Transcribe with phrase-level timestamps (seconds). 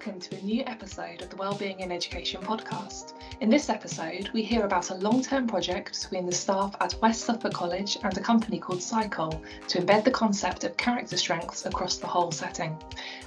[0.00, 3.12] welcome to a new episode of the Wellbeing in Education podcast.
[3.42, 7.26] In this episode, we hear about a long term project between the staff at West
[7.26, 11.98] Suffolk College and a company called Sycol to embed the concept of character strengths across
[11.98, 12.78] the whole setting.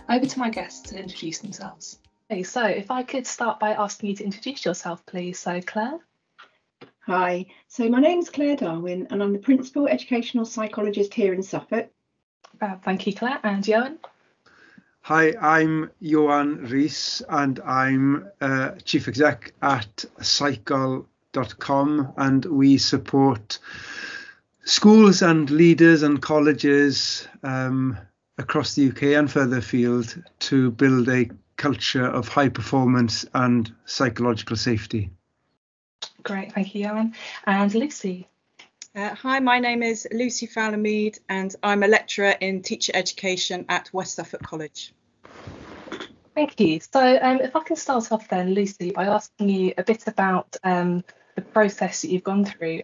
[0.10, 2.00] Over to my guests to introduce themselves.
[2.32, 5.38] Okay, so if I could start by asking you to introduce yourself, please.
[5.38, 6.00] So, Claire.
[7.02, 11.44] Hi, so my name is Claire Darwin and I'm the Principal Educational Psychologist here in
[11.44, 11.92] Suffolk.
[12.60, 13.40] Uh, thank you, Claire.
[13.44, 14.00] And Ioan?
[15.08, 23.60] Hi, I'm Ioan Rees and I'm uh, Chief Exec at Sycol.com and we support
[24.64, 27.98] schools and leaders and colleges um,
[28.38, 34.56] across the UK and further afield to build a culture of high performance and psychological
[34.56, 35.10] safety.
[36.24, 37.14] Great, thank you, Ioan.
[37.46, 38.30] And Lucy.
[38.96, 43.92] Uh, hi, my name is Lucy Faller-Mead, and I'm a lecturer in teacher education at
[43.92, 44.94] West Suffolk College.
[46.36, 46.80] Thank you.
[46.80, 50.58] So, um, if I can start off then, Lucy, by asking you a bit about
[50.64, 52.84] um, the process that you've gone through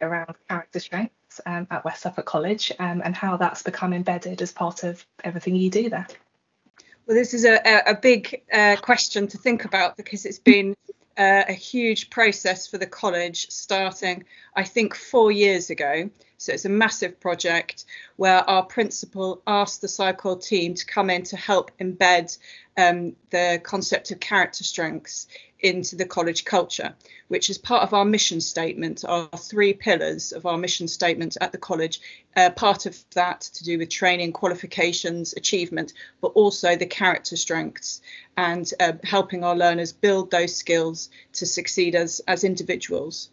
[0.00, 4.52] around character strengths um, at West Suffolk College um, and how that's become embedded as
[4.52, 6.06] part of everything you do there.
[7.06, 10.76] Well, this is a, a big uh, question to think about because it's been
[11.16, 16.10] uh, a huge process for the college starting, I think, four years ago.
[16.38, 17.84] So it's a massive project
[18.16, 22.36] where our principal asked the Sycol team to come in to help embed
[22.76, 25.26] um, the concept of character strengths
[25.64, 26.94] into the college culture,
[27.28, 31.52] which is part of our mission statement, our three pillars of our mission statement at
[31.52, 32.00] the college.
[32.36, 38.02] Uh, part of that to do with training, qualifications, achievement, but also the character strengths
[38.36, 43.30] and uh, helping our learners build those skills to succeed as, as individuals.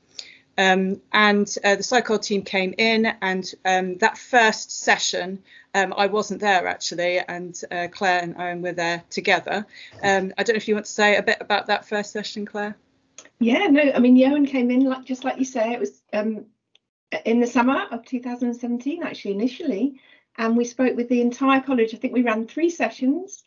[0.58, 5.44] Um, and uh, the Sycol team came in, and um, that first session,
[5.74, 9.66] um, I wasn't there actually, and uh, Claire and Ioan were there together.
[10.04, 12.46] Um, I don't know if you want to say a bit about that first session,
[12.46, 12.76] Claire.
[13.40, 16.46] Yeah, no, I mean, Ioan came in like just like you say, it was um,
[17.26, 20.00] in the summer of 2017 actually initially,
[20.38, 21.94] and we spoke with the entire college.
[21.94, 23.44] I think we ran three sessions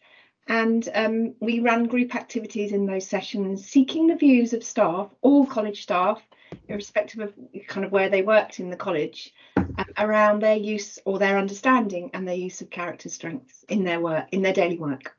[0.46, 5.46] and um, we ran group activities in those sessions seeking the views of staff all
[5.46, 6.22] college staff
[6.68, 7.34] irrespective of
[7.66, 12.10] kind of where they worked in the college, um, around their use or their understanding
[12.14, 15.16] and their use of character strengths in their work, in their daily work.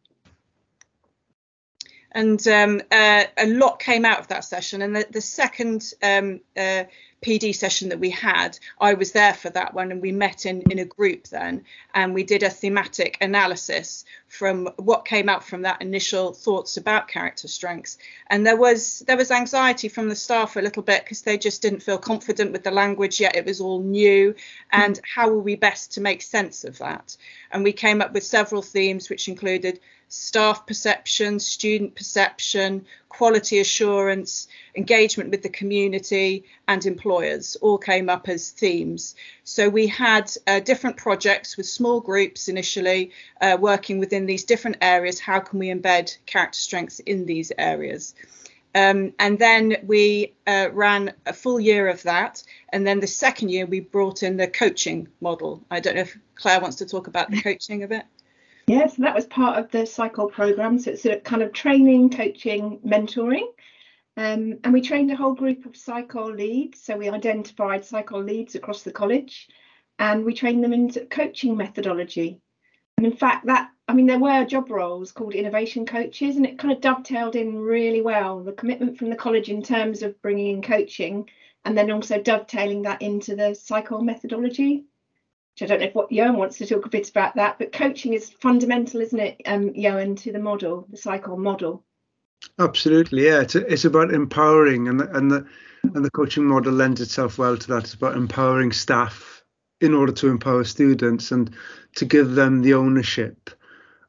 [2.11, 4.81] And um, uh, a lot came out of that session.
[4.81, 6.85] And the, the second um, uh,
[7.25, 10.61] PD session that we had, I was there for that one, and we met in
[10.69, 11.63] in a group then,
[11.95, 17.07] and we did a thematic analysis from what came out from that initial thoughts about
[17.07, 17.97] character strengths.
[18.27, 21.63] And there was there was anxiety from the staff a little bit because they just
[21.63, 24.35] didn't feel confident with the language yet; it was all new.
[24.71, 27.17] And how were we best to make sense of that?
[27.51, 29.79] And we came up with several themes, which included
[30.09, 38.27] staff perception, student perception, quality assurance, engagement with the community, and employers all came up
[38.27, 39.15] as themes.
[39.43, 43.11] So we had uh, different projects with small groups initially
[43.41, 45.19] uh, working within these different areas.
[45.19, 48.13] How can we embed character strengths in these areas?
[48.75, 52.43] Um, and then we uh, ran a full year of that.
[52.73, 55.63] And then the second year, we brought in the coaching model.
[55.71, 58.03] I don't know if Claire wants to talk about the coaching a bit.
[58.67, 60.79] Yeah, so that was part of the Sycol program.
[60.79, 63.47] So it's a kind of training, coaching, mentoring.
[64.17, 66.81] Um, and we trained a whole group of Sycol leads.
[66.81, 69.47] So we identified Sycol leads across the college
[69.99, 72.41] and we trained them into coaching methodology.
[72.97, 76.57] And in fact, that I mean, there were job roles called innovation coaches, and it
[76.57, 80.55] kind of dovetailed in really well the commitment from the college in terms of bringing
[80.55, 81.29] in coaching
[81.65, 84.85] and then also dovetailing that into the Sycol methodology
[85.55, 87.71] which I don't know if what Ioan wants to talk a bit about that, but
[87.71, 91.85] coaching is fundamental, isn't it, um, Ioan, to the model, the Sycol model?
[92.59, 93.41] Absolutely, yeah.
[93.41, 95.45] It's it's about empowering, and the, and the
[95.83, 97.85] and the coaching model lends itself well to that.
[97.85, 99.43] It's about empowering staff
[99.79, 101.55] in order to empower students and
[101.95, 103.49] to give them the ownership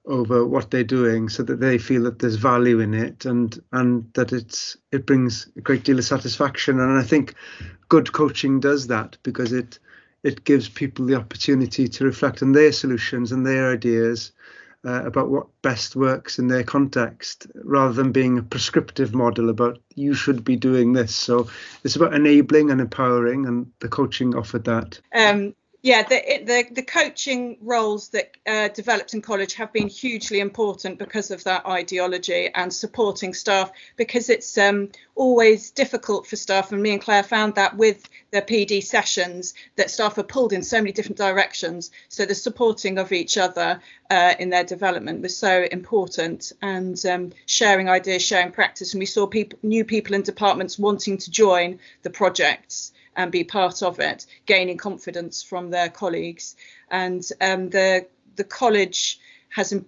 [0.05, 4.12] over what they're doing, so that they feel that there's value in it, and and
[4.15, 6.81] that it's it brings a great deal of satisfaction.
[6.81, 7.35] And I think
[7.88, 9.79] good coaching does that because it
[10.26, 14.32] it gives people the opportunity to reflect on their solutions and their ideas
[14.84, 19.78] uh, about what best works in their context rather than being a prescriptive model about
[19.94, 21.14] you should be doing this.
[21.14, 21.49] So
[21.84, 25.00] it's about enabling and empowering, and the coaching offered that.
[25.14, 25.55] Um,
[25.87, 30.99] yeah, the, the, the coaching roles that uh, developed in college have been hugely important
[30.99, 36.73] because of that ideology and supporting staff because it's um, always difficult for staff.
[36.73, 40.65] And me and Claire found that with the PD sessions that staff are pulled in
[40.65, 41.93] so many different directions.
[42.09, 43.81] So the supporting of each other
[44.11, 48.93] uh, in their development was so important and um, sharing ideas, sharing practice.
[48.93, 53.45] And we saw people, new people in departments wanting to join the projects and be
[53.45, 56.57] part of it, gaining confidence from their colleagues.
[56.91, 59.19] And um, the the college
[59.49, 59.87] has em-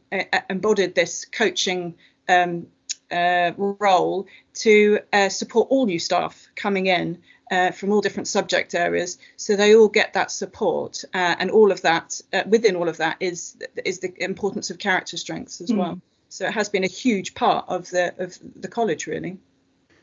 [0.48, 1.94] embodied this coaching
[2.28, 2.66] um,
[3.10, 7.18] uh, role to uh, support all new staff coming in
[7.50, 11.72] uh, from all different subject areas, so they all get that support, uh, and all
[11.72, 15.70] of that uh, within all of that is is the importance of character strengths as
[15.70, 15.78] mm.
[15.78, 16.00] well.
[16.28, 19.38] So it has been a huge part of the of the college really.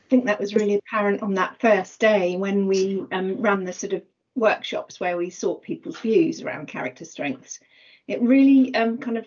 [0.06, 3.72] I think that was really apparent on that first day when we um, ran the
[3.72, 4.02] sort of
[4.36, 7.58] workshops where we sought people's views around character strengths.
[8.06, 9.26] It really um, kind of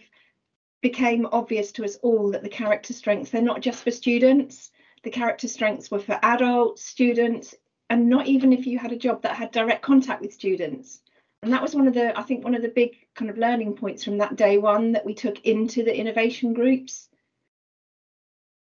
[0.81, 4.71] became obvious to us all that the character strengths, they're not just for students.
[5.03, 7.53] The character strengths were for adults, students,
[7.89, 11.01] and not even if you had a job that had direct contact with students.
[11.43, 13.75] And that was one of the, I think, one of the big kind of learning
[13.75, 17.09] points from that day one that we took into the innovation groups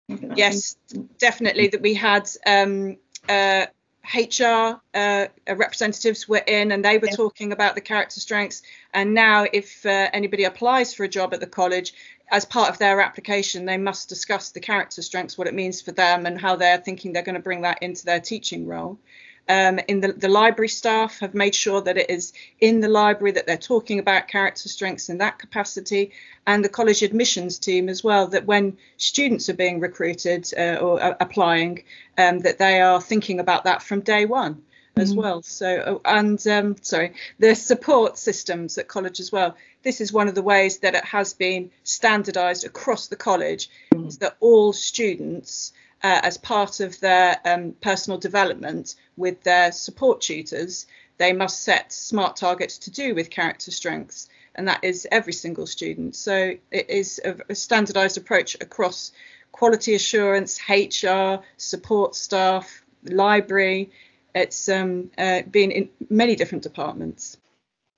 [0.08, 0.76] Yes,
[1.18, 1.68] definitely.
[1.68, 2.98] That we had um,
[3.28, 3.66] uh,
[4.14, 7.16] HR uh, representatives were in and they were yeah.
[7.16, 8.62] talking about the character strengths.
[8.94, 11.94] And now, if uh, anybody applies for a job at the college,
[12.30, 15.92] as part of their application, they must discuss the character strengths, what it means for
[15.92, 18.98] them, and how they're thinking they're going to bring that into their teaching role
[19.48, 23.32] um, in the, the library staff have made sure that it is in the library
[23.34, 26.12] that they're talking about character strengths in that capacity
[26.48, 31.02] and the college admissions team as well that when students are being recruited uh, or
[31.02, 31.84] uh, applying
[32.18, 34.62] um, that they are thinking about that from day one
[34.98, 35.22] as mm-hmm.
[35.22, 40.12] well so uh, and um, sorry the support systems at college as well this is
[40.12, 44.08] one of the ways that it has been standardized across the college mm-hmm.
[44.08, 45.74] is that all students
[46.06, 50.86] uh, as part of their um, personal development with their support tutors,
[51.18, 55.66] they must set smart targets to do with character strengths, and that is every single
[55.66, 56.16] student.
[56.16, 59.14] So it is a, a standardized approach across
[59.52, 63.90] quality assurance, HR, support staff, library.
[64.36, 67.38] It's um, uh, been in many different departments.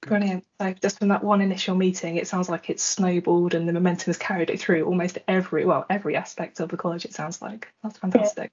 [0.07, 0.45] Brilliant.
[0.59, 4.05] So just from that one initial meeting, it sounds like it's snowballed and the momentum
[4.07, 7.05] has carried it through almost every well every aspect of the college.
[7.05, 8.51] It sounds like that's fantastic.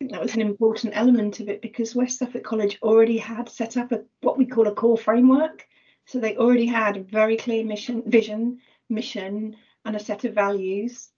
[0.00, 0.08] Yeah.
[0.12, 3.92] that was an important element of it because West Suffolk College already had set up
[3.92, 5.66] a what we call a core framework.
[6.06, 8.60] So they already had a very clear mission, vision,
[8.90, 11.08] mission, and a set of values.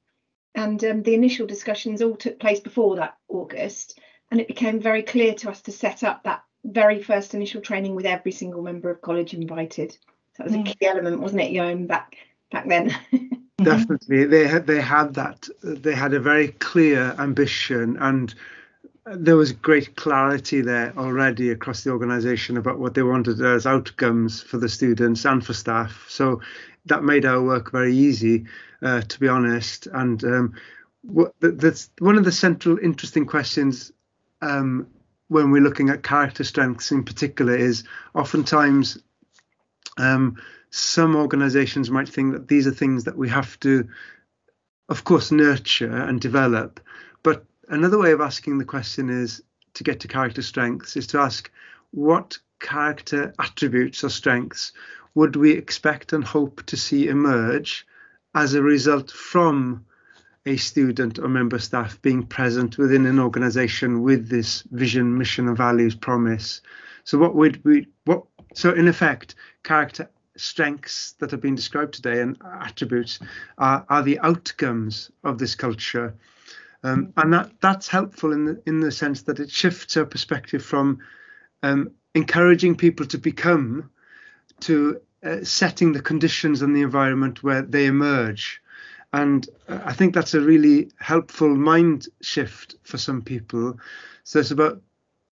[0.54, 3.98] And um, the initial discussions all took place before that August,
[4.30, 7.94] and it became very clear to us to set up that very first initial training
[7.94, 9.92] with every single member of college invited.
[9.92, 10.66] So that was a mm.
[10.66, 12.16] key element, wasn't it, Ioan, back
[12.50, 12.94] back then?
[13.62, 15.48] Definitely, they had they had that.
[15.62, 18.34] They had a very clear ambition, and
[19.06, 24.42] there was great clarity there already across the organisation about what they wanted as outcomes
[24.42, 26.04] for the students and for staff.
[26.08, 26.42] So
[26.86, 28.44] that made our work very easy,
[28.82, 29.86] uh, to be honest.
[29.86, 30.54] And um,
[31.40, 33.92] that's one of the central interesting questions
[34.42, 34.88] um,
[35.28, 37.84] when we're looking at character strengths in particular is
[38.14, 38.98] oftentimes
[39.98, 40.36] um,
[40.70, 43.88] some organizations might think that these are things that we have to
[44.88, 46.80] of course nurture and develop.
[47.22, 49.42] But another way of asking the question is
[49.74, 51.50] to get to character strengths is to ask
[51.90, 54.72] what character attributes or strengths
[55.14, 57.86] would we expect and hope to see emerge
[58.34, 59.84] as a result from
[60.46, 65.56] a student or member staff being present within an organization with this vision, mission, and
[65.56, 66.62] values promise.
[67.04, 68.24] So what would we what
[68.54, 69.34] so in effect,
[69.64, 73.18] character strengths that have been described today and attributes
[73.58, 76.14] are, are the outcomes of this culture.
[76.82, 80.64] Um, and that that's helpful in the in the sense that it shifts our perspective
[80.64, 81.00] from
[81.62, 83.90] um, encouraging people to become
[84.60, 88.62] to uh, setting the conditions and the environment where they emerge
[89.12, 93.78] and I think that's a really helpful mind shift for some people.
[94.24, 94.82] So it's about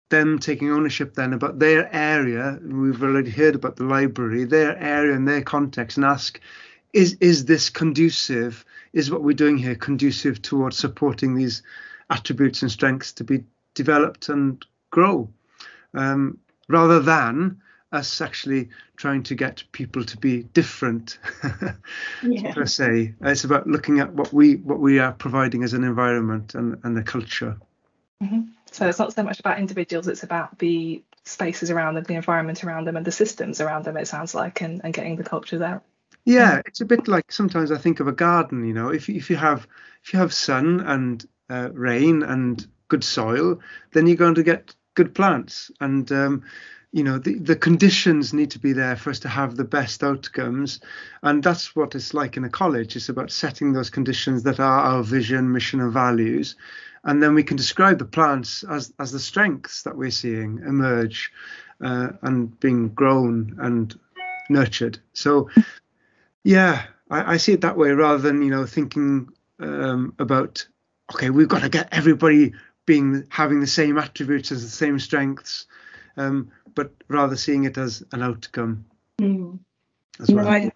[0.09, 2.59] them taking ownership then about their area.
[2.61, 6.39] We've already heard about the library, their area and their context, and ask,
[6.93, 8.65] is is this conducive?
[8.93, 11.63] Is what we're doing here conducive towards supporting these
[12.09, 15.29] attributes and strengths to be developed and grow,
[15.93, 16.37] um,
[16.67, 17.61] rather than
[17.91, 21.17] us actually trying to get people to be different
[22.23, 22.53] yeah.
[22.53, 23.13] per se.
[23.21, 26.97] It's about looking at what we what we are providing as an environment and, and
[26.97, 27.57] a culture.
[28.23, 28.41] Mm-hmm.
[28.71, 32.63] So it's not so much about individuals; it's about the spaces around them, the environment
[32.63, 33.97] around them, and the systems around them.
[33.97, 35.81] It sounds like, and, and getting the culture there.
[36.23, 38.65] Yeah, it's a bit like sometimes I think of a garden.
[38.65, 39.67] You know, if if you have
[40.03, 43.59] if you have sun and uh, rain and good soil,
[43.91, 45.71] then you're going to get good plants.
[45.79, 46.43] And um,
[46.91, 50.03] you know the, the conditions need to be there for us to have the best
[50.03, 50.79] outcomes.
[51.23, 52.95] And that's what it's like in a college.
[52.95, 56.55] It's about setting those conditions that are our vision mission and values.
[57.03, 61.31] And then we can describe the plants as as the strengths that we're seeing emerge
[61.83, 63.97] uh, and being grown and
[64.49, 64.99] nurtured.
[65.13, 65.49] So
[66.43, 69.29] yeah I, I, see it that way rather than you know thinking
[69.59, 70.67] um, about
[71.13, 72.53] okay we've got to get everybody
[72.85, 75.67] being having the same attributes as the same strengths.
[76.17, 78.85] Um, but rather seeing it as an outcome
[79.19, 79.59] mm.
[80.19, 80.47] as well.
[80.47, 80.71] I,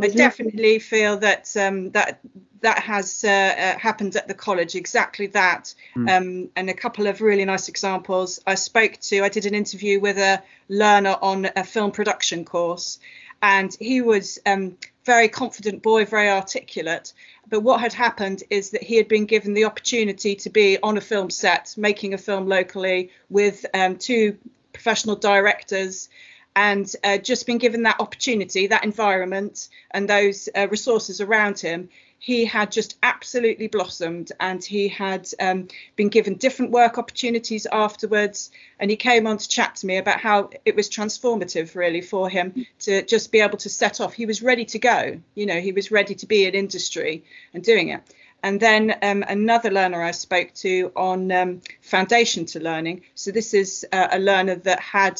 [0.00, 2.20] I definitely feel that um, that
[2.64, 6.10] that has uh, uh, happened at the college exactly that mm.
[6.10, 10.00] um, and a couple of really nice examples i spoke to i did an interview
[10.00, 12.98] with a learner on a film production course
[13.42, 17.12] and he was um, very confident boy very articulate
[17.48, 20.96] but what had happened is that he had been given the opportunity to be on
[20.96, 24.36] a film set making a film locally with um, two
[24.74, 26.10] professional directors
[26.56, 31.88] and uh, just been given that opportunity, that environment, and those uh, resources around him,
[32.24, 38.50] he had just absolutely blossomed and he had um, been given different work opportunities afterwards.
[38.80, 42.30] And he came on to chat to me about how it was transformative, really, for
[42.30, 44.14] him to just be able to set off.
[44.14, 47.62] He was ready to go, you know, he was ready to be in industry and
[47.62, 48.00] doing it.
[48.44, 53.00] And then um, another learner I spoke to on um, foundation to learning.
[53.14, 55.18] So this is uh, a learner that had,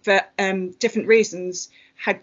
[0.00, 2.20] for um, different reasons, had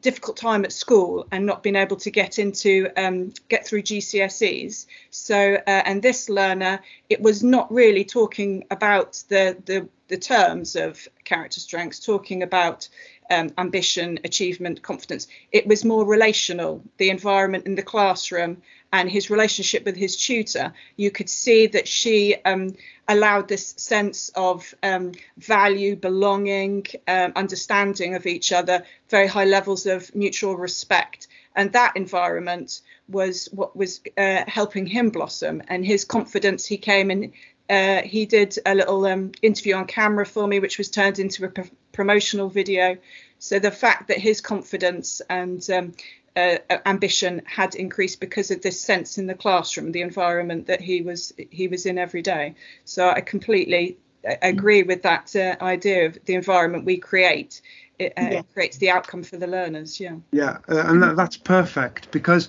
[0.00, 4.86] difficult time at school and not been able to get into um, get through GCSEs.
[5.10, 6.80] So uh, and this learner,
[7.10, 12.88] it was not really talking about the the, the terms of character strengths, talking about
[13.30, 15.26] um, ambition, achievement, confidence.
[15.52, 20.72] It was more relational, the environment in the classroom and his relationship with his tutor.
[20.96, 22.74] You could see that she um,
[23.06, 29.86] allowed this sense of um, value, belonging, um, understanding of each other, very high levels
[29.86, 31.28] of mutual respect.
[31.54, 36.64] And that environment was what was uh, helping him blossom and his confidence.
[36.64, 37.32] He came and
[37.68, 41.44] uh, he did a little um, interview on camera for me, which was turned into
[41.44, 41.52] a
[41.92, 42.96] promotional video.
[43.38, 45.92] So the fact that his confidence and um,
[46.38, 51.02] uh, ambition had increased because of this sense in the classroom, the environment that he
[51.02, 52.54] was he was in every day.
[52.84, 57.62] So I completely uh, agree with that uh, idea of the environment we create.
[57.98, 58.42] It uh, yeah.
[58.54, 59.98] creates the outcome for the learners.
[59.98, 60.16] Yeah.
[60.30, 62.48] Yeah, uh, and that, that's perfect because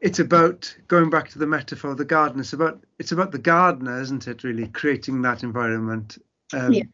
[0.00, 2.40] it's about going back to the metaphor of the garden.
[2.40, 4.44] It's about it's about the gardener, isn't it?
[4.44, 6.18] Really creating that environment.
[6.52, 6.84] Um, yeah.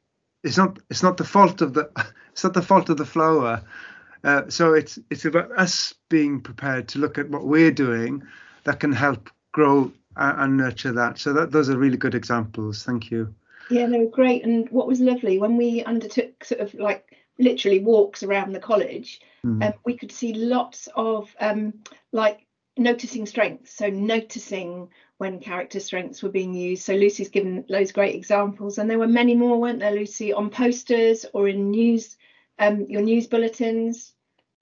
[0.45, 1.91] It's not it's not the fault of the
[2.33, 3.63] it's not the fault of the flower.
[4.23, 8.23] Uh, so it's it's about us being prepared to look at what we're doing
[8.65, 11.19] that can help grow and nurture that.
[11.19, 12.85] So that those are really good examples.
[12.85, 13.35] Thank you.
[13.71, 14.45] Yeah, they were great.
[14.45, 19.21] And what was lovely when we undertook sort of like literally walks around the college,
[19.45, 19.65] mm.
[19.65, 21.75] um, we could see lots of um,
[22.12, 22.47] like
[22.77, 23.73] noticing strengths.
[23.73, 26.83] So noticing when character strengths were being used.
[26.83, 30.50] So Lucy's given those great examples, and there were many more, weren't there, Lucy, on
[30.50, 32.17] posters or in news,
[32.61, 34.12] um, your news bulletins.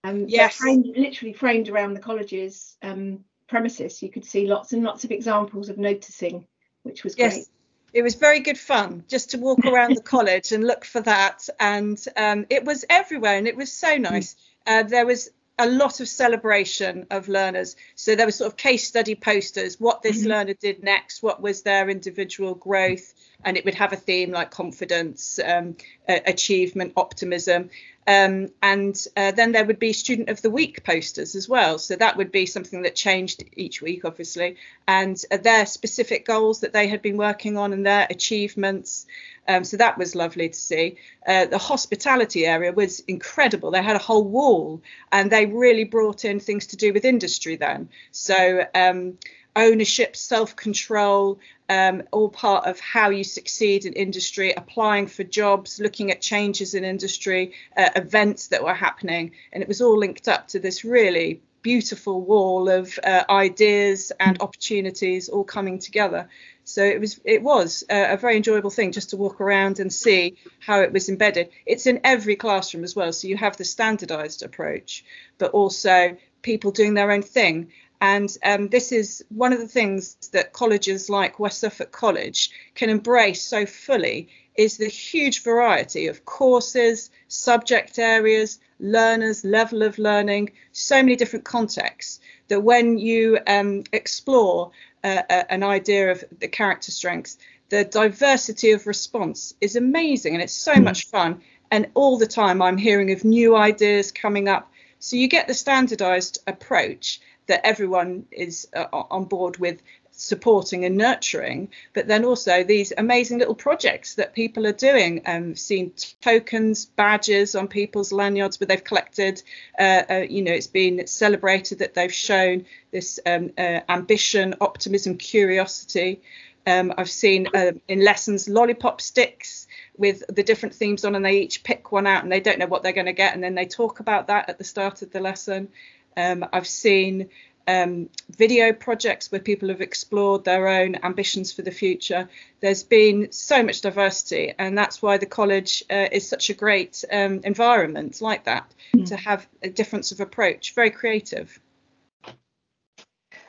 [0.05, 0.57] Um, yes.
[0.57, 4.02] Framed, literally framed around the college's um, premises.
[4.02, 6.47] You could see lots and lots of examples of noticing,
[6.85, 7.35] which was yes.
[7.35, 7.47] great
[7.93, 11.49] it was very good fun just to walk around the college and look for that
[11.59, 14.37] and um, it was everywhere and it was so nice
[14.67, 17.77] uh, there was a lot of celebration of learners.
[17.95, 20.29] So there were sort of case study posters, what this mm-hmm.
[20.29, 23.12] learner did next, what was their individual growth,
[23.45, 25.77] and it would have a theme like confidence, um,
[26.09, 27.71] uh, achievement, optimism.
[28.07, 31.79] Um, and uh, then there would be student of the week posters as well.
[31.79, 36.61] So that would be something that changed each week, obviously, and uh, their specific goals
[36.61, 39.07] that they had been working on and their achievements.
[39.49, 40.97] Um, so that was lovely to see.
[41.26, 43.71] Uh, the hospitality area was incredible.
[43.71, 47.57] They had a whole wall and they really brought in things to do with industry
[47.57, 47.88] then.
[48.12, 49.19] So um,
[49.57, 55.81] ownership, self control, um, all part of how you succeed in industry, applying for jobs,
[55.81, 59.33] looking at changes in industry, uh, events that were happening.
[59.52, 64.40] And it was all linked up to this really beautiful wall of uh, ideas and
[64.40, 66.28] opportunities all coming together.
[66.69, 69.91] So it was it was a, a, very enjoyable thing just to walk around and
[69.91, 71.49] see how it was embedded.
[71.65, 75.03] It's in every classroom as well, so you have the standardized approach,
[75.39, 77.73] but also people doing their own thing.
[78.03, 82.91] And um, this is one of the things that colleges like West Suffolk College can
[82.91, 90.51] embrace so fully is the huge variety of courses, subject areas, learners, level of learning,
[90.73, 94.71] so many different contexts that when you um, explore
[95.05, 97.38] uh, an idea of the character strengths,
[97.69, 100.85] the diversity of response is amazing and it's so mm.
[100.85, 101.40] much fun.
[101.71, 104.73] And all the time I'm hearing of new ideas coming up.
[105.00, 109.83] So you get the standardized approach that everyone is uh, on board with
[110.19, 115.23] supporting and nurturing, but then also these amazing little projects that people are doing.
[115.27, 119.41] Um, seen tokens, badges on people's lanyards where they've collected.
[119.79, 125.17] Uh, uh, you know, it's been celebrated that they've shown this um, uh, ambition, optimism,
[125.17, 126.21] curiosity.
[126.67, 131.39] Um, I've seen uh, in lessons lollipop sticks with the different themes on, and they
[131.39, 133.55] each pick one out and they don't know what they're going to get, and then
[133.55, 135.69] they talk about that at the start of the lesson.
[136.17, 137.31] Um, I've seen
[137.69, 142.29] um, video projects where people have explored their own ambitions for the future.
[142.61, 147.05] There's been so much diversity, and that's why the college uh, is such a great
[147.13, 149.07] um, environment like that mm.
[149.07, 151.61] to have a difference of approach, very creative.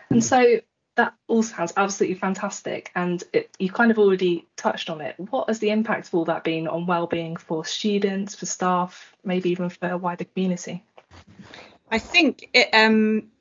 [0.10, 0.60] And so
[0.96, 5.16] that all sounds absolutely fantastic, and it, you kind of already touched on it.
[5.18, 9.50] What has the impact of all that been on well-being for students, for staff, maybe
[9.52, 10.84] even for a wider community?
[11.90, 13.32] I think it, um,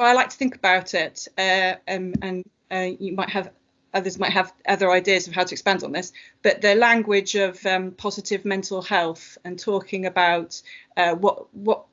[0.00, 2.42] well, I like to think about it, uh, um, and
[2.72, 3.50] uh, you might have
[3.92, 6.12] others might have other ideas of how to expand on this.
[6.42, 10.62] But the language of um, positive mental health and talking about
[10.96, 11.84] uh, what what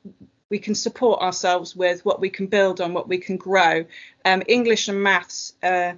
[0.50, 3.84] we can support ourselves with, what we can build on, what we can grow.
[4.24, 5.96] Um, English and maths uh,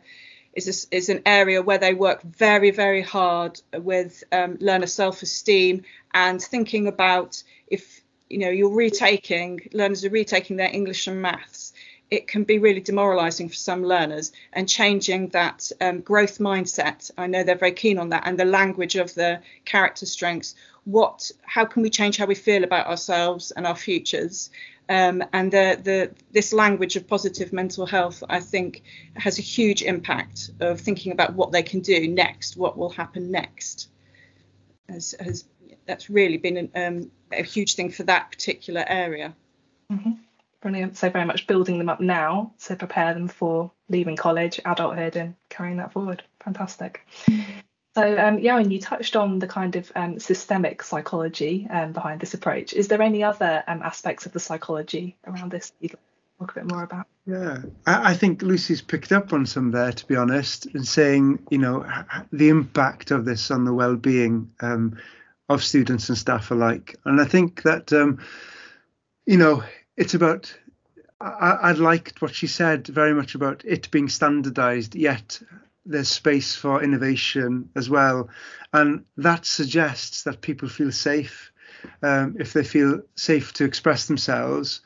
[0.54, 5.84] is a, is an area where they work very very hard with um, learner self-esteem
[6.16, 8.02] and thinking about if
[8.32, 11.74] you know you're retaking learners are retaking their English and maths
[12.12, 17.12] it can be really demoralizing for some learners and changing that um, growth mindset.
[17.18, 20.56] I know they're very keen on that and the language of the character strengths.
[20.86, 24.50] What how can we change how we feel about ourselves and our futures?
[24.90, 28.82] Um, and the, the this language of positive mental health i think
[29.14, 33.30] has a huge impact of thinking about what they can do next what will happen
[33.30, 33.90] next.
[34.88, 35.46] Has, has
[35.86, 39.36] that's really been an, um, a huge thing for that particular area.
[39.92, 40.12] Mm-hmm.
[40.62, 40.98] Brilliant.
[40.98, 45.36] So very much building them up now to prepare them for leaving college, adulthood, and
[45.50, 46.24] carrying that forward.
[46.44, 47.06] Fantastic.
[47.96, 52.34] So, um, Ioan, you touched on the kind of um, systemic psychology um, behind this
[52.34, 52.74] approach.
[52.74, 56.52] Is there any other um, aspects of the psychology around this you'd like to talk
[56.52, 57.08] a bit more about?
[57.26, 61.48] Yeah, I, I, think Lucy's picked up on some there, to be honest, and saying,
[61.50, 61.86] you know,
[62.32, 64.98] the impact of this on the well-being um,
[65.50, 66.96] of students and staff alike.
[67.06, 68.20] And I think that, um,
[69.26, 69.64] you know,
[70.00, 70.52] it's about
[71.22, 75.40] I, I liked what she said very much about it being standardized, yet
[75.86, 78.30] there's space for innovation as well.
[78.72, 81.52] And that suggests that people feel safe
[82.02, 84.82] um, if they feel safe to express themselves.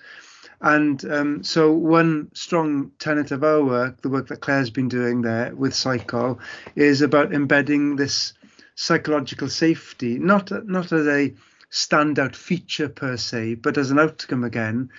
[0.61, 5.21] And um, so, one strong tenet of our work, the work that Claire's been doing
[5.21, 6.39] there with Sycol,
[6.75, 8.33] is about embedding this
[8.75, 11.33] psychological safety, not not as a
[11.73, 14.89] standout feature per se, but as an outcome again.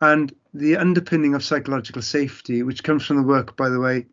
[0.00, 4.06] And the underpinning of psychological safety, which comes from the work, by the way,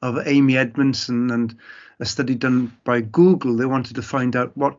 [0.00, 1.58] of Amy Edmondson and
[1.98, 4.78] a study done by Google, they wanted to find out what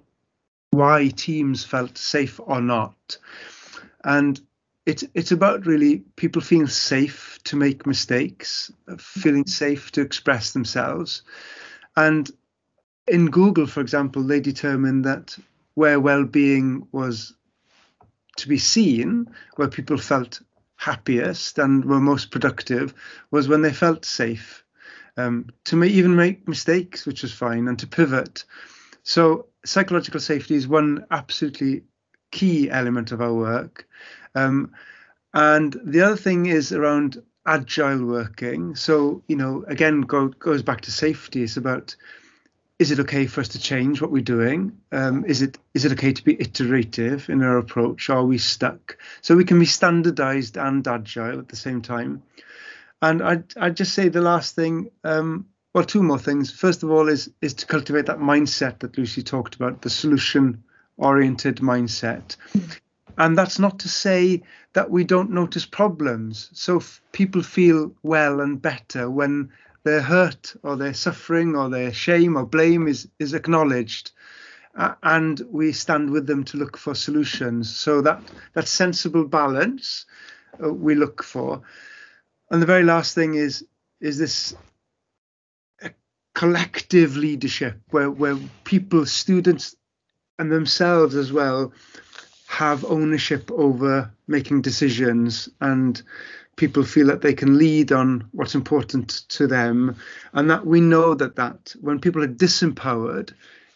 [0.71, 3.17] why teams felt safe or not.
[4.03, 4.39] And
[4.85, 11.21] it's it's about really people feeling safe to make mistakes, feeling safe to express themselves.
[11.95, 12.31] And
[13.07, 15.37] in Google, for example, they determined that
[15.75, 17.33] where well-being was
[18.37, 20.41] to be seen, where people felt
[20.77, 22.93] happiest and were most productive,
[23.31, 24.63] was when they felt safe.
[25.17, 28.43] Um, to may even make mistakes, which was fine, and to pivot.
[29.03, 31.83] So psychological safety is one absolutely
[32.31, 33.87] key element of our work.
[34.33, 34.73] Um,
[35.33, 38.75] and the other thing is around agile working.
[38.75, 41.43] So, you know, again, go, goes back to safety.
[41.43, 41.95] It's about
[42.77, 44.77] is it okay for us to change what we're doing?
[44.91, 48.09] Um, is it is it okay to be iterative in our approach?
[48.09, 48.97] Are we stuck?
[49.21, 52.23] So we can be standardized and agile at the same time.
[53.01, 56.51] And I'd, I'd just say the last thing, um, well, two more things.
[56.51, 60.63] First of all, is is to cultivate that mindset that Lucy talked about, the solution
[60.97, 62.35] oriented mindset.
[63.17, 66.49] And that's not to say that we don't notice problems.
[66.53, 66.81] So
[67.13, 69.51] people feel well and better when
[69.85, 74.11] their hurt or their suffering or their shame or blame is is acknowledged
[74.75, 77.73] uh, and we stand with them to look for solutions.
[77.73, 78.21] So that
[78.53, 80.05] that sensible balance
[80.63, 81.61] uh, we look for.
[82.51, 83.65] And the very last thing is
[84.01, 84.55] is this
[86.33, 89.75] collective leadership where where people, students,
[90.37, 91.71] and themselves as well
[92.47, 96.01] have ownership over making decisions and
[96.55, 99.95] people feel that they can lead on what's important to them
[100.33, 103.33] and that we know that that when people are disempowered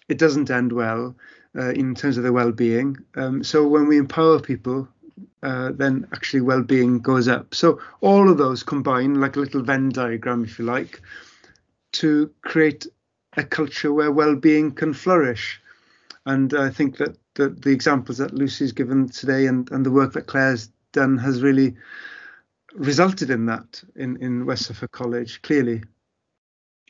[0.08, 1.16] it doesn't end well
[1.56, 2.98] uh, in terms of their well-being.
[3.16, 4.88] Um, so when we empower people
[5.42, 7.56] uh, then actually well-being goes up.
[7.56, 11.02] So all of those combine like a little venn diagram if you like
[11.94, 12.88] to create
[13.38, 15.62] a culture where well-being can flourish.
[16.26, 20.14] And i think that the, the examples that lucy's given today and, and the work
[20.14, 21.76] that claire's done has really
[22.74, 25.84] resulted in that in, in West Suffolk College, clearly.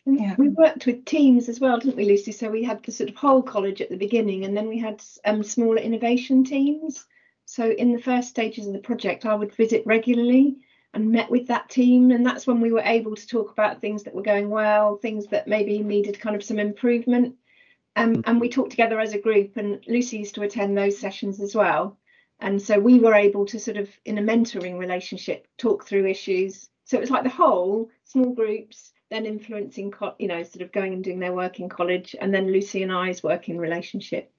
[0.06, 0.36] Yeah.
[0.38, 2.32] We worked with teams as well, didn't we, Lucy?
[2.32, 5.04] So we had the sort of whole college at the beginning, and then we had
[5.26, 7.06] um, smaller innovation teams.
[7.46, 10.58] So in the first stages of the project, I would visit regularly
[10.94, 14.04] and met with that team, and that's when we were able to talk about things
[14.04, 17.36] that were going well, things that maybe needed kind of some improvement.
[17.96, 21.40] Um, and we talked together as a group, and Lucy used to attend those sessions
[21.40, 21.98] as well
[22.40, 26.70] and so we were able to sort of in a mentoring relationship talk through issues
[26.86, 30.94] so it was like the whole small groups then influencing you know sort of going
[30.94, 34.32] and doing their work in college and then lucy and i's working relationship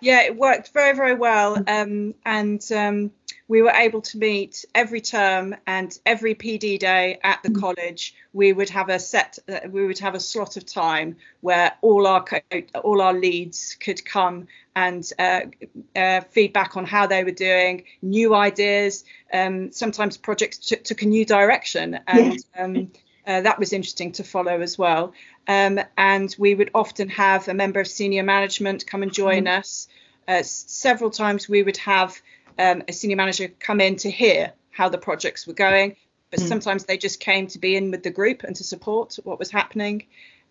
[0.00, 0.22] yeah.
[0.22, 1.62] it worked very, very well.
[1.66, 3.10] Um, and um,
[3.48, 7.60] we were able to meet every term and every PD day at the mm.
[7.60, 8.14] college.
[8.32, 12.06] We would have a set, uh, we would have a slot of time where all
[12.06, 12.24] our
[12.82, 15.40] all our leads could come and uh,
[15.94, 19.04] uh, feedback on how they were doing, new ideas.
[19.32, 22.64] Um, sometimes projects t- took a new direction, and yeah.
[22.64, 22.92] Um,
[23.26, 25.12] uh, that was interesting to follow as well.
[25.46, 29.60] Um, and we would often have a member of senior management come and join mm-hmm.
[29.60, 29.88] us.
[30.26, 32.20] Uh, several times we would have
[32.58, 35.96] um, a senior manager come in to hear how the projects were going,
[36.30, 36.48] but mm.
[36.48, 39.50] sometimes they just came to be in with the group and to support what was
[39.50, 40.06] happening.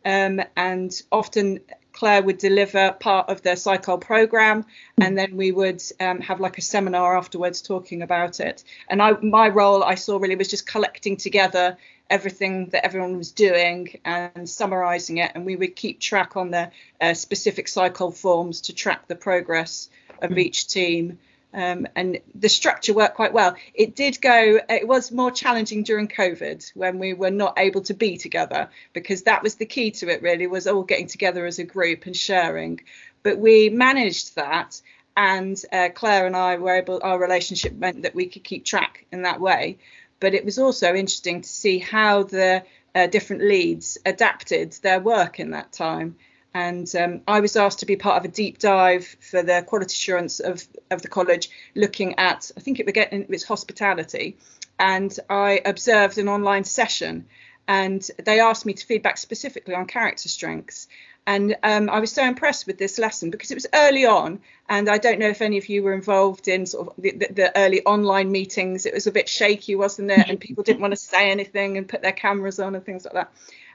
[0.05, 1.59] Um, and often
[1.93, 4.67] Claire would deliver part of the Sycol program, mm.
[5.05, 8.63] and then we would um, have like a seminar afterwards talking about it.
[8.89, 11.77] And I, my role I saw really was just collecting together
[12.11, 16.69] everything that everyone was doing and summarizing it and we would keep track on the
[16.99, 19.89] uh, specific Sycol forms to track the progress
[20.21, 20.37] of mm.
[20.37, 21.17] each team
[21.53, 23.55] um, and the structure worked quite well.
[23.73, 27.93] It did go it was more challenging during covid when we were not able to
[27.93, 31.59] be together because that was the key to it really was all getting together as
[31.59, 32.81] a group and sharing.
[33.23, 34.81] But we managed that
[35.17, 39.05] and uh, claire and i were able our relationship meant that we could keep track
[39.11, 39.77] in that way.
[40.19, 45.39] But it was also interesting to see how the uh, different leads adapted their work
[45.39, 46.15] in that time.
[46.53, 49.93] And um, I was asked to be part of a deep dive for the quality
[49.93, 54.37] assurance of, of the college, looking at, I think it, it was hospitality.
[54.77, 57.25] And I observed an online session
[57.67, 60.87] and they asked me to feedback specifically on character strengths.
[61.25, 64.89] And um, I was so impressed with this lesson because it was early on, and
[64.89, 67.57] I don't know if any of you were involved in sort of the, the, the
[67.57, 68.87] early online meetings.
[68.87, 70.27] It was a bit shaky, wasn't it?
[70.27, 73.13] And people didn't want to say anything and put their cameras on and things like
[73.13, 73.31] that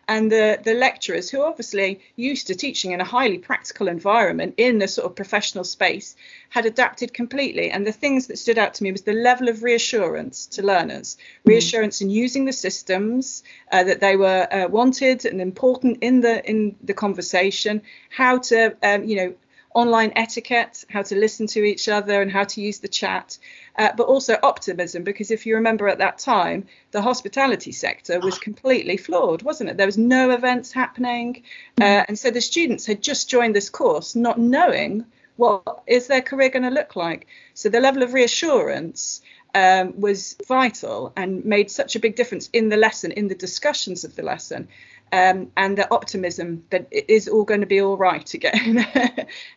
[0.09, 4.81] and the the lecturers who obviously used to teaching in a highly practical environment in
[4.83, 6.17] a sort of professional space
[6.49, 7.71] had adapted completely.
[7.71, 11.17] And the things that stood out to me was the level of reassurance to learners.
[11.17, 11.51] Mm.
[11.51, 13.43] reassurance in using the systems
[13.73, 17.83] uh, that they were uh, wanted and important in the in the conversation.
[18.11, 19.35] How to um, you know
[19.77, 23.39] online etiquette, how to listen to each other, and how to use the chat,
[23.79, 25.05] uh, but also optimism.
[25.05, 29.77] Because if you remember at that time, the hospitality sector was completely flawed, wasn't it?
[29.77, 31.43] There was no events happening,
[31.79, 35.05] uh, and so the students had just joined this course, not knowing
[35.37, 37.27] what is their career going to look like.
[37.53, 39.21] So the level of reassurance.
[39.55, 44.05] Um, was vital and made such a big difference in the lesson, in the discussions
[44.05, 44.69] of the lesson
[45.13, 48.53] um, and the optimism that it is all going to be all right again.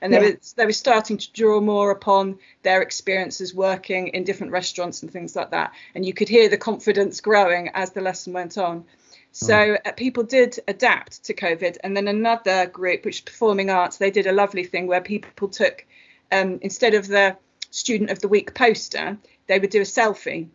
[0.02, 0.20] and yeah.
[0.20, 5.02] they, were, they were starting to draw more upon their experiences working in different restaurants
[5.02, 5.74] and things like that.
[5.96, 8.86] And you could hear the confidence growing as the lesson went on.
[9.32, 9.78] So mm.
[9.86, 11.78] uh, people did adapt to COVID.
[11.84, 15.48] And then another group, which is Performing Arts, they did a lovely thing where people
[15.48, 15.86] took,
[16.32, 17.38] um, instead of the
[17.72, 20.50] Student of the Week poster, they would do a selfie.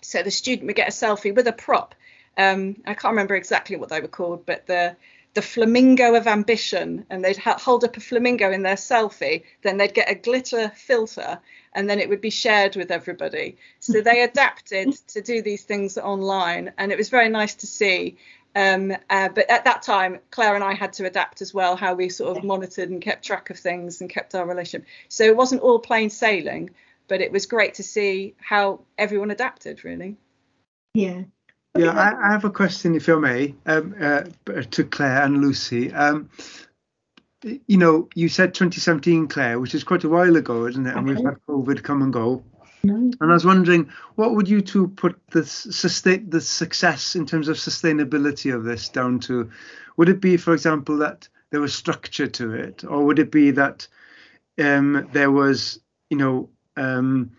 [0.00, 1.94] So the student would get a selfie with a prop
[2.38, 4.96] um, I can't remember exactly what they were called, but the
[5.34, 9.44] the flamingo of ambition, and they'd ha- hold up a flamingo in their selfie.
[9.62, 11.38] Then they'd get a glitter filter,
[11.74, 13.56] and then it would be shared with everybody.
[13.80, 18.16] So they adapted to do these things online, and it was very nice to see.
[18.56, 21.94] Um, uh, but at that time, Claire and I had to adapt as well, how
[21.94, 24.88] we sort of monitored and kept track of things and kept our relationship.
[25.08, 26.70] So it wasn't all plain sailing,
[27.06, 30.16] but it was great to see how everyone adapted, really.
[30.94, 31.22] Yeah,
[31.78, 34.22] Yeah, I, I, have a question, if I may, um, uh,
[34.70, 35.92] to Claire and Lucy.
[35.92, 36.28] Um,
[37.42, 40.96] you know, you said 2017, Claire, which is quite a while ago, isn't it?
[40.96, 41.16] And okay.
[41.16, 42.42] we've had COVID come and go.
[42.82, 42.94] No.
[42.94, 47.48] And I was wondering, what would you two put the sustain the success in terms
[47.48, 49.50] of sustainability of this down to?
[49.96, 53.52] Would it be, for example, that there was structure to it, or would it be
[53.52, 53.86] that
[54.58, 57.32] um, there was, you know, um,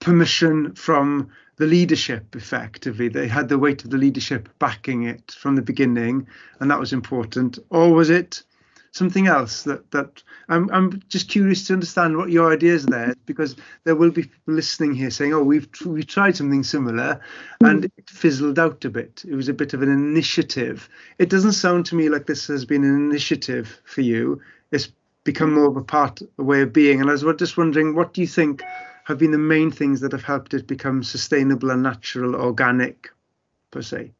[0.00, 5.56] permission from the leadership effectively they had the weight of the leadership backing it from
[5.56, 6.26] the beginning
[6.58, 7.58] and that was important.
[7.68, 8.42] Or was it
[8.92, 13.56] something else that that I'm, I'm just curious to understand what your ideas there because
[13.84, 17.20] there will be people listening here saying oh we've we've tried something similar
[17.62, 19.22] and it fizzled out a bit.
[19.28, 20.88] It was a bit of an initiative.
[21.18, 24.40] It doesn't sound to me like this has been an initiative for you.
[24.72, 24.90] It's
[25.24, 27.02] become more of a part a way of being.
[27.02, 28.62] And i was just wondering what do you think
[29.10, 33.10] have been the main things that have helped it become sustainable and natural, organic,
[33.70, 34.12] per se.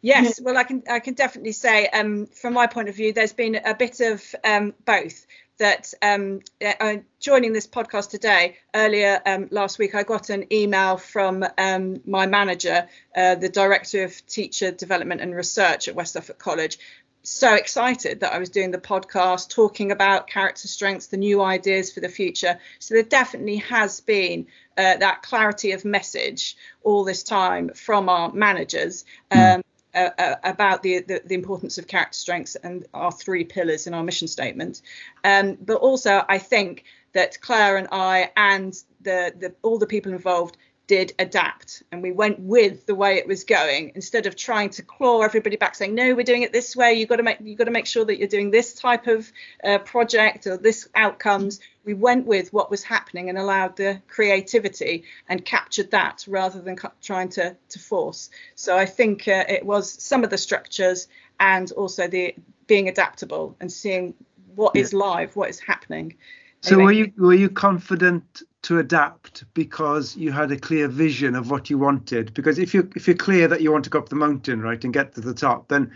[0.00, 3.32] Yes, well, I can I can definitely say um, from my point of view, there's
[3.32, 5.26] been a bit of um, both.
[5.58, 10.96] That um, uh, joining this podcast today, earlier um, last week, I got an email
[10.96, 16.38] from um, my manager, uh, the director of teacher development and research at West Suffolk
[16.38, 16.78] College,
[17.22, 21.92] so excited that I was doing the podcast, talking about character strengths, the new ideas
[21.92, 22.58] for the future.
[22.78, 28.32] So there definitely has been uh, that clarity of message all this time from our
[28.32, 29.04] managers.
[29.30, 29.38] Hmm.
[29.38, 29.62] Um,
[29.94, 33.92] uh, uh, about the, the, the importance of character strengths and our three pillars in
[33.92, 34.80] our mission statement,
[35.22, 40.12] um, but also I think that Claire and I and the, the all the people
[40.12, 40.56] involved
[40.92, 44.82] did adapt and we went with the way it was going instead of trying to
[44.82, 47.56] claw everybody back saying no we're doing it this way you've got to make you've
[47.56, 49.32] got to make sure that you're doing this type of
[49.64, 55.04] uh, project or this outcomes we went with what was happening and allowed the creativity
[55.30, 59.90] and captured that rather than trying to to force so i think uh, it was
[59.90, 61.08] some of the structures
[61.40, 62.34] and also the
[62.66, 64.12] being adaptable and seeing
[64.54, 64.82] what yeah.
[64.82, 66.18] is live what is happening
[66.60, 66.84] so anyway.
[66.84, 71.68] were you were you confident to adapt because you had a clear vision of what
[71.68, 72.32] you wanted.
[72.34, 74.82] Because if you if you're clear that you want to go up the mountain, right,
[74.84, 75.92] and get to the top, then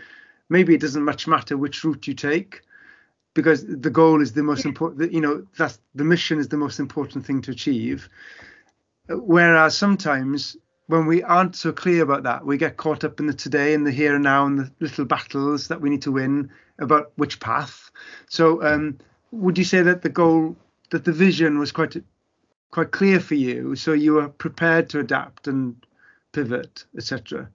[0.49, 2.61] maybe it doesn't much matter which route you take,
[3.33, 5.13] because the goal is the most important.
[5.13, 8.09] You know, that's the mission is the most important thing to achieve.
[9.07, 13.33] Whereas sometimes when we aren't so clear about that, we get caught up in the
[13.33, 16.49] today and the here and now and the little battles that we need to win
[16.79, 17.91] about which path.
[18.29, 18.97] So, um,
[19.31, 20.55] would you say that the goal,
[20.91, 21.97] that the vision was quite
[22.71, 25.75] quite clear for you, so you were prepared to adapt and
[26.33, 27.49] pivot, etc.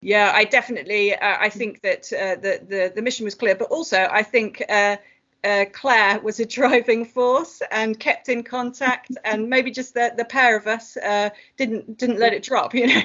[0.00, 1.14] Yeah, I definitely.
[1.14, 4.62] Uh, I think that uh, the, the the mission was clear, but also I think
[4.68, 4.96] uh,
[5.42, 10.24] uh Claire was a driving force and kept in contact, and maybe just the, the
[10.24, 12.74] pair of us uh, didn't didn't let it drop.
[12.74, 13.02] You know,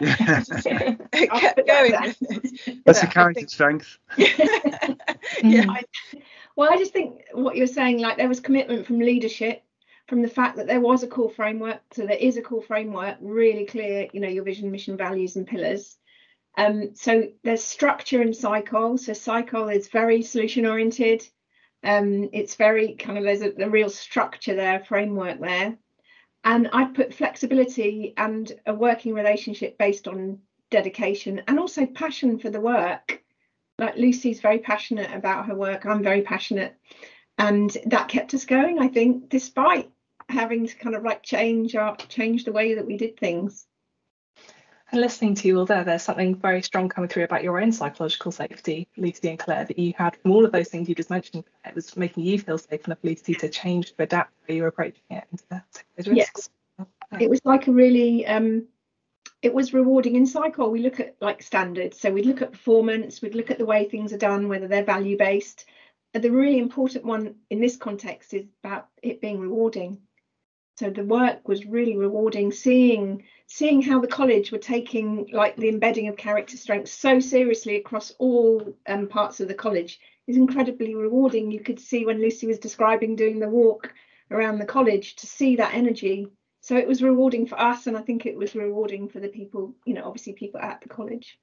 [0.00, 0.42] yeah.
[1.12, 2.14] kept going.
[2.86, 3.98] That's a character think, strength.
[4.16, 5.66] yeah.
[5.68, 5.82] I,
[6.58, 9.62] well, I just think what you're saying, like there was commitment from leadership,
[10.08, 11.80] from the fact that there was a core framework.
[11.92, 15.46] So there is a core framework, really clear, you know, your vision, mission, values, and
[15.46, 15.96] pillars.
[16.56, 18.98] Um, so there's structure in Sycol.
[18.98, 21.22] So Sycol is very solution oriented.
[21.84, 25.78] Um, it's very kind of there's a, a real structure there, framework there.
[26.42, 30.40] And I put flexibility and a working relationship based on
[30.72, 33.22] dedication and also passion for the work
[33.78, 35.86] like Lucy's very passionate about her work.
[35.86, 36.76] I'm very passionate,
[37.38, 38.78] and that kept us going.
[38.78, 39.90] I think, despite
[40.28, 43.66] having to kind of like change our change the way that we did things.
[44.90, 47.72] And listening to you all there, there's something very strong coming through about your own
[47.72, 51.10] psychological safety, Lucy and Claire, that you had from all of those things you just
[51.10, 51.44] mentioned.
[51.66, 55.02] It was making you feel safe enough, Lucy, to change, to adapt how you're approaching
[55.10, 56.48] it and to take those risks.
[56.78, 56.88] Yes.
[57.20, 58.66] It was like a really um,
[59.42, 62.00] it was rewarding in Sycol we look at like standards.
[62.00, 64.84] So we'd look at performance we'd look at the way things are done whether they're
[64.84, 65.64] value based
[66.14, 69.98] the really important one in this context is about it being rewarding.
[70.76, 75.68] So the work was really rewarding seeing seeing how the college were taking like the
[75.68, 79.98] embedding of character strengths so seriously across all um, parts of the college.
[80.26, 81.50] Is incredibly rewarding.
[81.50, 83.94] You could see when lucy was describing doing the walk
[84.30, 86.28] around the college to see that energy
[86.68, 89.74] so it was rewarding for us and i think it was rewarding for the people
[89.86, 91.38] you know obviously people at the college.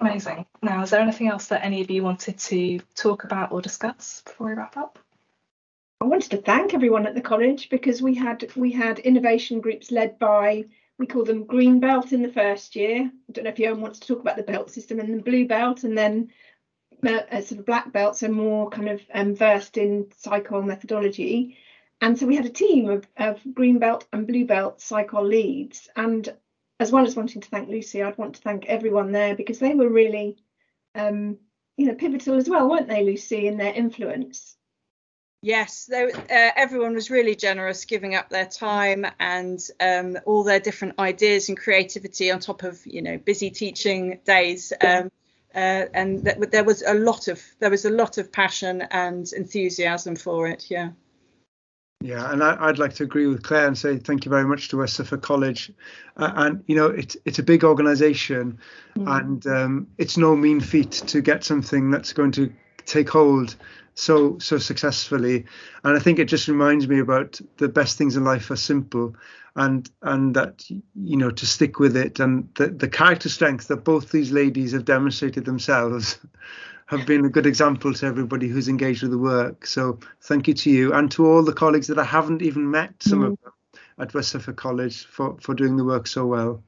[0.00, 0.46] Amazing.
[0.62, 4.22] Now is there anything else that any of you wanted to talk about or discuss
[4.24, 4.98] before we wrap up?
[6.00, 9.90] I wanted to thank everyone at the college because we had we had innovation groups
[9.90, 10.64] led by
[10.98, 13.10] we call them green belt in the first year.
[13.28, 15.46] I don't know if you wants to talk about the belt system and the blue
[15.46, 16.30] belt and then
[17.06, 21.58] uh, sort of black belts are more kind of um, versed in Sycol methodology
[22.00, 25.88] and so we had a team of, of green belt and blue belt Sycol leads.
[25.96, 26.28] And
[26.78, 29.74] as well as wanting to thank Lucy, I'd want to thank everyone there because they
[29.74, 30.38] were really,
[30.94, 31.36] um,
[31.76, 34.56] you know, pivotal as well, weren't they, Lucy, in their influence?
[35.42, 40.60] Yes, they, uh, everyone was really generous, giving up their time and um, all their
[40.60, 44.70] different ideas and creativity on top of you know busy teaching days.
[44.82, 45.10] Um,
[45.54, 49.32] uh, and th- there was a lot of there was a lot of passion and
[49.32, 50.66] enthusiasm for it.
[50.68, 50.90] Yeah.
[52.02, 54.68] Yeah, and I, would like to agree with Claire and say thank you very much
[54.68, 55.70] to West Suffolk College.
[56.16, 58.58] Uh, and you know, it's it's a big organisation,
[58.96, 59.20] mm.
[59.20, 62.50] and um, it's no mean feat to get something that's going to
[62.86, 63.54] take hold
[63.94, 65.44] so so successfully
[65.84, 69.14] and i think it just reminds me about the best things in life are simple
[69.56, 73.84] and and that you know to stick with it and the, the character strength that
[73.84, 76.18] both these ladies have demonstrated themselves
[76.90, 80.54] have been a good example to everybody who's engaged with the work so thank you
[80.54, 83.26] to you and to all the colleagues that i haven't even met some mm.
[83.32, 83.52] of them
[83.98, 86.62] at west suffolk college for for doing the work so well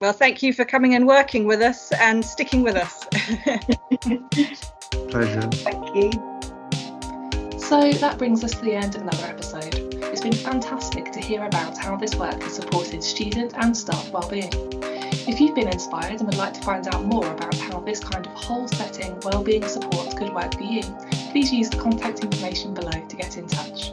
[0.00, 3.06] well thank you for coming and working with us and sticking with us
[5.14, 5.42] Pleasure.
[5.42, 6.10] Thank you.
[7.58, 9.74] So that brings us to the end of another episode.
[10.02, 14.50] It's been fantastic to hear about how this work has supported student and staff wellbeing.
[15.26, 18.26] If you've been inspired and would like to find out more about how this kind
[18.26, 20.82] of whole setting wellbeing support could work for you,
[21.30, 23.92] please use the contact information below to get in touch.